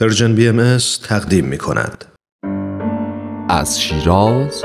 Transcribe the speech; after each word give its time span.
پرژن 0.00 0.34
بی 0.34 0.48
ام 0.48 0.78
تقدیم 1.08 1.44
می 1.44 1.58
کند. 1.58 2.04
از 3.48 3.80
شیراز 3.80 4.64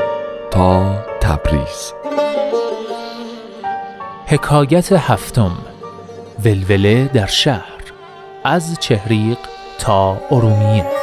تا 0.52 1.04
تبریز. 1.22 1.94
حکایت 4.28 4.92
هفتم. 4.92 5.58
ولوله 6.46 7.10
در 7.14 7.26
شهر. 7.26 7.82
از 8.44 8.80
چهریق 8.80 9.38
تا 9.80 10.18
ارومیه. 10.32 11.01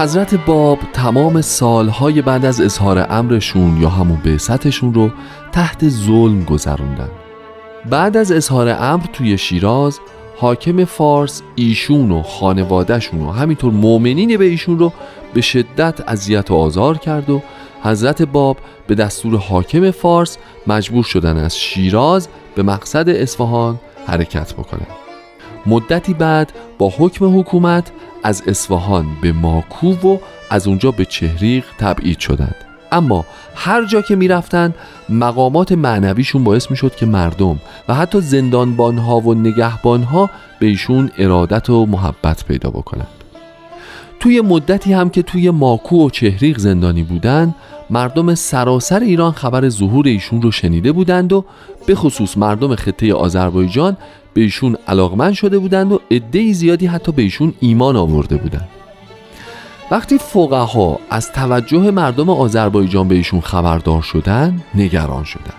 حضرت 0.00 0.34
باب 0.34 0.78
تمام 0.92 1.40
سالهای 1.40 2.22
بعد 2.22 2.44
از 2.44 2.60
اظهار 2.60 3.06
امرشون 3.10 3.80
یا 3.80 3.88
همون 3.88 4.20
بعثتشون 4.24 4.94
رو 4.94 5.10
تحت 5.52 5.88
ظلم 5.88 6.44
گذروندن. 6.44 7.08
بعد 7.90 8.16
از 8.16 8.32
اظهار 8.32 8.68
امر 8.68 9.02
توی 9.12 9.38
شیراز 9.38 10.00
حاکم 10.36 10.84
فارس 10.84 11.42
ایشون 11.54 12.10
و 12.10 12.22
خانوادهشون 12.22 13.20
و 13.20 13.30
همینطور 13.30 13.72
مؤمنین 13.72 14.36
به 14.36 14.44
ایشون 14.44 14.78
رو 14.78 14.92
به 15.34 15.40
شدت 15.40 16.08
اذیت 16.08 16.50
و 16.50 16.54
آزار 16.54 16.98
کرد 16.98 17.30
و 17.30 17.42
حضرت 17.82 18.22
باب 18.22 18.56
به 18.86 18.94
دستور 18.94 19.36
حاکم 19.36 19.90
فارس 19.90 20.38
مجبور 20.66 21.04
شدن 21.04 21.36
از 21.36 21.58
شیراز 21.58 22.28
به 22.54 22.62
مقصد 22.62 23.08
اصفهان 23.08 23.80
حرکت 24.06 24.52
بکنن. 24.52 25.09
مدتی 25.66 26.14
بعد 26.14 26.52
با 26.78 26.92
حکم 26.98 27.38
حکومت 27.38 27.90
از 28.22 28.42
اصفهان 28.46 29.06
به 29.22 29.32
ماکو 29.32 29.92
و 29.92 30.18
از 30.50 30.66
اونجا 30.66 30.90
به 30.90 31.04
چهریق 31.04 31.64
تبعید 31.78 32.18
شدند. 32.18 32.54
اما 32.92 33.24
هر 33.54 33.84
جا 33.84 34.02
که 34.02 34.16
می‌رفتند 34.16 34.74
مقامات 35.08 35.72
معنویشون 35.72 36.44
باعث 36.44 36.70
می‌شد 36.70 36.94
که 36.94 37.06
مردم 37.06 37.58
و 37.88 37.94
حتی 37.94 38.20
زندانبانها 38.20 39.20
و 39.20 39.34
نگهبانها 39.34 40.30
به 40.58 40.66
ایشون 40.66 41.10
ارادت 41.18 41.70
و 41.70 41.86
محبت 41.86 42.44
پیدا 42.44 42.70
بکنند. 42.70 43.19
توی 44.20 44.40
مدتی 44.40 44.92
هم 44.92 45.10
که 45.10 45.22
توی 45.22 45.50
ماکو 45.50 46.06
و 46.06 46.10
چهریق 46.10 46.58
زندانی 46.58 47.02
بودند 47.02 47.54
مردم 47.90 48.34
سراسر 48.34 49.00
ایران 49.00 49.32
خبر 49.32 49.68
ظهور 49.68 50.08
ایشون 50.08 50.42
رو 50.42 50.50
شنیده 50.50 50.92
بودند 50.92 51.32
و 51.32 51.44
به 51.86 51.94
خصوص 51.94 52.38
مردم 52.38 52.74
خطه 52.74 53.14
آذربایجان 53.14 53.96
به 54.34 54.40
ایشون 54.40 54.76
علاقمند 54.88 55.32
شده 55.32 55.58
بودند 55.58 55.92
و 55.92 56.00
عده 56.10 56.52
زیادی 56.52 56.86
حتی 56.86 57.12
به 57.12 57.22
ایشون 57.22 57.54
ایمان 57.60 57.96
آورده 57.96 58.36
بودند. 58.36 58.68
وقتی 59.90 60.18
فقها 60.18 60.98
از 61.10 61.32
توجه 61.32 61.90
مردم 61.90 62.30
آذربایجان 62.30 63.08
به 63.08 63.14
ایشون 63.14 63.40
خبردار 63.40 64.02
شدند 64.02 64.64
نگران 64.74 65.24
شدند 65.24 65.54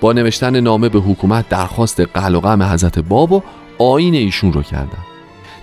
با 0.00 0.12
نوشتن 0.12 0.60
نامه 0.60 0.88
به 0.88 0.98
حکومت 0.98 1.48
درخواست 1.48 2.00
قل 2.00 2.34
و 2.34 2.40
غم 2.40 2.62
حضرت 2.62 2.98
باب 2.98 3.32
و 3.32 3.42
آین 3.78 4.14
ایشون 4.14 4.52
رو 4.52 4.62
کردند 4.62 5.11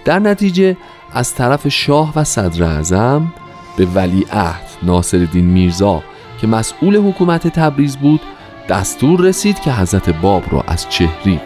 در 0.05 0.19
نتیجه 0.19 0.77
از 1.13 1.35
طرف 1.35 1.67
شاه 1.67 2.13
و 2.15 2.23
صدر 2.23 2.63
اعظم 2.63 3.33
به 3.77 3.85
ولی 3.85 4.25
عهد 4.31 4.65
ناصرالدین 4.83 5.45
میرزا 5.45 6.03
که 6.41 6.47
مسئول 6.47 6.95
حکومت 6.95 7.47
تبریز 7.47 7.97
بود 7.97 8.21
دستور 8.69 9.21
رسید 9.21 9.59
که 9.59 9.71
حضرت 9.71 10.09
باب 10.09 10.43
را 10.51 10.61
از 10.67 10.89
چهری 10.89 11.39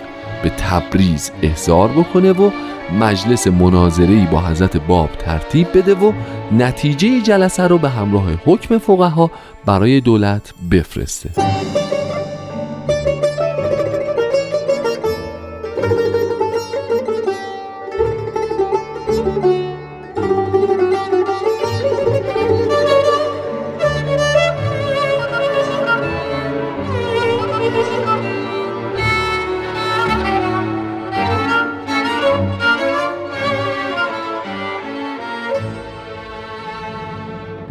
به 0.44 0.50
تبریز 0.50 1.32
احضار 1.42 1.90
بکنه 1.90 2.32
و 2.32 2.52
مجلس 3.00 3.48
مناظری 3.48 4.28
با 4.32 4.42
حضرت 4.42 4.78
باب 4.78 5.10
ترتیب 5.12 5.78
بده 5.78 5.96
و 5.96 6.12
نتیجه 6.52 7.22
جلسه 7.22 7.64
رو 7.64 7.78
به 7.78 7.90
همراه 7.90 8.26
حکم 8.46 8.78
فقها 8.78 9.32
برای 9.66 10.02
دولت 10.02 10.54
بفرسته. 10.72 11.30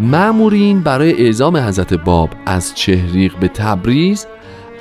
معمورین 0.02 0.80
برای 0.80 1.24
اعزام 1.24 1.56
حضرت 1.56 1.94
باب 1.94 2.30
از 2.46 2.74
چهریق 2.74 3.36
به 3.36 3.48
تبریز 3.48 4.26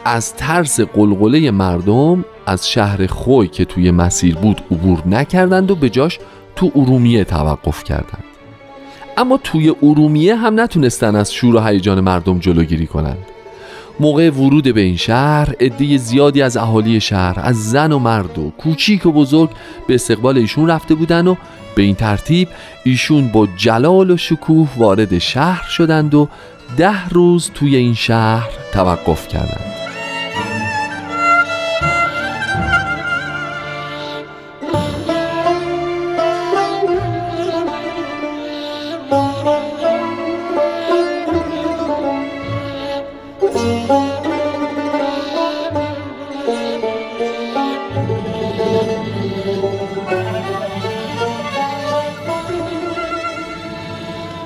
از 0.05 0.35
ترس 0.35 0.79
قلقله 0.79 1.51
مردم 1.51 2.25
از 2.45 2.69
شهر 2.69 3.07
خوی 3.07 3.47
که 3.47 3.65
توی 3.65 3.91
مسیر 3.91 4.35
بود 4.35 4.61
عبور 4.71 5.07
نکردند 5.07 5.71
و 5.71 5.75
به 5.75 5.89
جاش 5.89 6.19
تو 6.55 6.71
ارومیه 6.75 7.23
توقف 7.23 7.83
کردند. 7.83 8.23
اما 9.17 9.37
توی 9.37 9.69
ارومیه 9.69 10.35
هم 10.35 10.59
نتونستن 10.59 11.15
از 11.15 11.33
شور 11.33 11.55
و 11.55 11.59
هیجان 11.59 11.99
مردم 11.99 12.39
جلوگیری 12.39 12.87
کنند. 12.87 13.25
موقع 13.99 14.29
ورود 14.29 14.73
به 14.73 14.81
این 14.81 14.97
شهر 14.97 15.55
عده 15.59 15.97
زیادی 15.97 16.41
از 16.41 16.57
اهالی 16.57 16.99
شهر 16.99 17.39
از 17.43 17.69
زن 17.69 17.91
و 17.91 17.99
مرد 17.99 18.39
و 18.39 18.49
کوچیک 18.57 19.05
و 19.05 19.11
بزرگ 19.11 19.49
به 19.87 19.95
استقبال 19.95 20.37
ایشون 20.37 20.67
رفته 20.67 20.95
بودن 20.95 21.27
و 21.27 21.35
به 21.75 21.81
این 21.81 21.95
ترتیب 21.95 22.47
ایشون 22.83 23.27
با 23.27 23.47
جلال 23.57 24.11
و 24.11 24.17
شکوه 24.17 24.69
وارد 24.77 25.17
شهر 25.17 25.69
شدند 25.69 26.13
و 26.15 26.29
ده 26.77 27.09
روز 27.09 27.51
توی 27.53 27.75
این 27.75 27.93
شهر 27.93 28.49
توقف 28.73 29.27
کردند. 29.27 29.70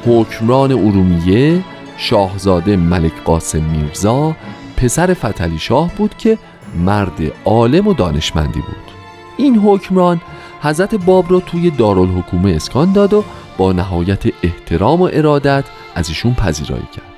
حکمران 0.05 0.71
ارومیه 0.71 1.63
شاهزاده 1.97 2.75
ملک 2.75 3.23
قاسم 3.25 3.63
میرزا 3.63 4.35
پسر 4.77 5.13
فتلی 5.13 5.59
شاه 5.59 5.91
بود 5.97 6.17
که 6.17 6.37
مرد 6.85 7.33
عالم 7.45 7.87
و 7.87 7.93
دانشمندی 7.93 8.59
بود. 8.59 8.91
این 9.37 9.57
حکمران 9.57 10.21
حضرت 10.61 10.95
باب 10.95 11.31
را 11.31 11.39
توی 11.39 11.69
دارالحکومه 11.69 12.51
اسکان 12.51 12.93
داد 12.93 13.13
و 13.13 13.23
با 13.57 13.73
نهایت 13.73 14.23
احترام 14.43 15.01
و 15.01 15.09
ارادت 15.13 15.63
از 15.95 16.09
ایشون 16.09 16.33
پذیرایی 16.33 16.87
کرد. 16.93 17.15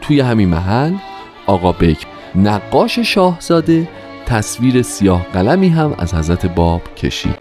توی 0.00 0.20
همین 0.20 0.48
محل 0.48 0.94
آقا 1.46 1.72
بیک 1.72 2.06
نقاش 2.34 2.98
شاهزاده 2.98 3.88
تصویر 4.26 4.82
سیاه 4.82 5.26
قلمی 5.32 5.68
هم 5.68 5.94
از 5.98 6.14
حضرت 6.14 6.46
باب 6.46 6.94
کشید. 6.94 7.38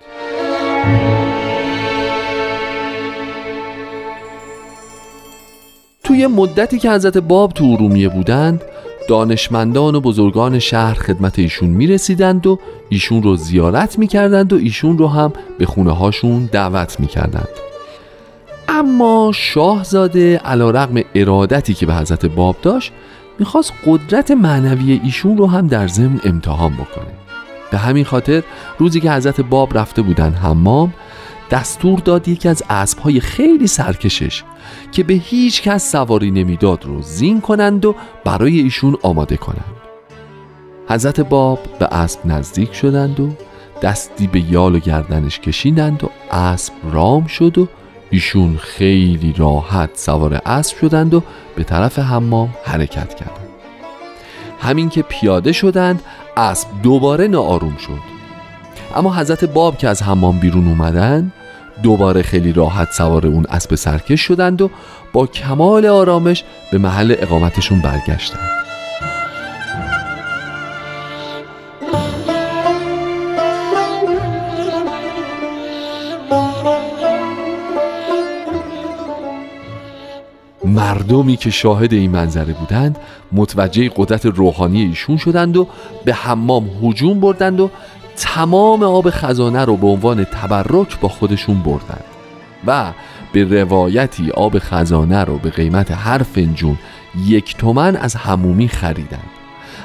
توی 6.13 6.27
مدتی 6.27 6.79
که 6.79 6.91
حضرت 6.91 7.17
باب 7.17 7.51
تو 7.53 7.65
ارومیه 7.65 8.09
بودند 8.09 8.61
دانشمندان 9.07 9.95
و 9.95 10.01
بزرگان 10.01 10.59
شهر 10.59 10.93
خدمت 10.93 11.39
ایشون 11.39 11.69
می 11.69 11.87
رسیدند 11.87 12.47
و 12.47 12.59
ایشون 12.89 13.23
رو 13.23 13.35
زیارت 13.35 13.99
می 13.99 14.07
کردند 14.07 14.53
و 14.53 14.55
ایشون 14.55 14.97
رو 14.97 15.07
هم 15.07 15.33
به 15.57 15.65
خونه 15.65 15.91
هاشون 15.91 16.49
دعوت 16.51 16.99
می 16.99 17.07
کردند 17.07 17.47
اما 18.69 19.31
شاهزاده 19.35 20.37
علا 20.37 20.69
رقم 20.69 21.01
ارادتی 21.15 21.73
که 21.73 21.85
به 21.85 21.93
حضرت 21.93 22.25
باب 22.25 22.55
داشت 22.61 22.91
می‌خواست 23.39 23.73
قدرت 23.85 24.31
معنوی 24.31 25.01
ایشون 25.03 25.37
رو 25.37 25.47
هم 25.47 25.67
در 25.67 25.87
ضمن 25.87 26.19
امتحان 26.25 26.73
بکنه. 26.73 27.13
به 27.71 27.77
همین 27.77 28.05
خاطر 28.05 28.43
روزی 28.79 28.99
که 28.99 29.11
حضرت 29.11 29.41
باب 29.41 29.77
رفته 29.77 30.01
بودن 30.01 30.31
حمام 30.31 30.93
دستور 31.53 31.99
داد 31.99 32.27
یکی 32.27 32.49
از 32.49 32.63
اسبهای 32.69 33.19
خیلی 33.19 33.67
سرکشش 33.67 34.43
که 34.91 35.03
به 35.03 35.13
هیچ 35.13 35.61
کس 35.61 35.91
سواری 35.91 36.31
نمی‌داد 36.31 36.85
رو 36.85 37.01
زین 37.01 37.41
کنند 37.41 37.85
و 37.85 37.95
برای 38.25 38.59
ایشون 38.59 38.97
آماده 39.01 39.37
کنند. 39.37 39.75
حضرت 40.89 41.19
باب 41.19 41.59
به 41.79 41.85
اسب 41.85 42.19
نزدیک 42.25 42.73
شدند 42.73 43.19
و 43.19 43.29
دستی 43.81 44.27
به 44.27 44.39
یال 44.51 44.75
و 44.75 44.79
گردنش 44.79 45.39
کشیدند 45.39 46.03
و 46.03 46.09
اسب 46.35 46.73
رام 46.91 47.25
شد 47.25 47.57
و 47.57 47.67
ایشون 48.09 48.57
خیلی 48.57 49.33
راحت 49.37 49.89
سوار 49.93 50.41
اسب 50.45 50.77
شدند 50.77 51.13
و 51.13 51.23
به 51.55 51.63
طرف 51.63 51.99
حمام 51.99 52.49
حرکت 52.63 53.15
کردند. 53.15 53.47
همین 54.59 54.89
که 54.89 55.01
پیاده 55.01 55.51
شدند 55.51 56.01
اسب 56.37 56.67
دوباره 56.83 57.27
ناآروم 57.27 57.77
شد. 57.77 58.13
اما 58.95 59.15
حضرت 59.15 59.45
باب 59.45 59.77
که 59.77 59.89
از 59.89 60.03
حمام 60.03 60.39
بیرون 60.39 60.67
اومدن 60.67 61.31
دوباره 61.83 62.21
خیلی 62.21 62.53
راحت 62.53 62.91
سوار 62.91 63.27
اون 63.27 63.45
اسب 63.49 63.75
سرکش 63.75 64.21
شدند 64.21 64.61
و 64.61 64.69
با 65.13 65.27
کمال 65.27 65.85
آرامش 65.85 66.43
به 66.71 66.77
محل 66.77 67.15
اقامتشون 67.19 67.79
برگشتند. 67.79 68.63
مردمی 80.65 81.37
که 81.37 81.49
شاهد 81.49 81.93
این 81.93 82.11
منظره 82.11 82.53
بودند 82.53 82.97
متوجه 83.31 83.91
قدرت 83.95 84.25
روحانی 84.25 84.81
ایشون 84.81 85.17
شدند 85.17 85.57
و 85.57 85.67
به 86.05 86.13
حمام 86.13 86.69
هجوم 86.83 87.19
بردند 87.19 87.59
و 87.59 87.69
تمام 88.15 88.83
آب 88.83 89.09
خزانه 89.09 89.65
رو 89.65 89.77
به 89.77 89.87
عنوان 89.87 90.23
تبرک 90.23 90.99
با 90.99 91.09
خودشون 91.09 91.59
بردند 91.59 92.03
و 92.67 92.91
به 93.33 93.43
روایتی 93.43 94.31
آب 94.31 94.59
خزانه 94.59 95.23
رو 95.23 95.37
به 95.37 95.49
قیمت 95.49 95.91
هر 95.91 96.17
فنجون 96.17 96.77
یک 97.25 97.57
تومن 97.57 97.95
از 97.95 98.15
همومی 98.15 98.67
خریدند 98.67 99.29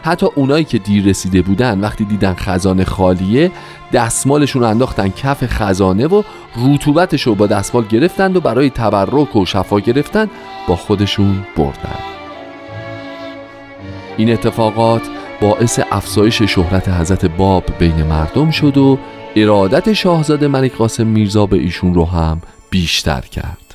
حتی 0.02 0.26
اونایی 0.34 0.64
که 0.64 0.78
دیر 0.78 1.04
رسیده 1.04 1.42
بودن 1.42 1.80
وقتی 1.80 2.04
دیدن 2.04 2.34
خزانه 2.34 2.84
خالیه 2.84 3.50
دستمالشون 3.92 4.62
رو 4.62 4.68
انداختن 4.68 5.08
کف 5.08 5.46
خزانه 5.46 6.06
و 6.06 6.22
رطوبتش 6.56 7.22
رو 7.22 7.34
با 7.34 7.46
دستمال 7.46 7.86
گرفتند 7.86 8.36
و 8.36 8.40
برای 8.40 8.70
تبرک 8.70 9.36
و 9.36 9.44
شفا 9.44 9.80
گرفتن 9.80 10.30
با 10.68 10.76
خودشون 10.76 11.46
بردن. 11.56 11.98
این 14.16 14.32
اتفاقات 14.32 15.02
باعث 15.40 15.80
افزایش 15.90 16.42
شهرت 16.42 16.88
حضرت 16.88 17.24
باب 17.24 17.64
بین 17.78 18.02
مردم 18.02 18.50
شد 18.50 18.78
و 18.78 18.98
ارادت 19.36 19.92
شاهزاده 19.92 20.48
ملک 20.48 20.72
قاسم 20.72 21.06
میرزا 21.06 21.46
به 21.46 21.56
ایشون 21.56 21.94
رو 21.94 22.04
هم 22.04 22.42
بیشتر 22.70 23.20
کرد. 23.20 23.67